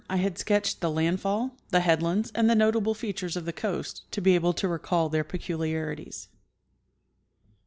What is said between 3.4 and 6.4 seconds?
the coast to be able to recall their peculiarities.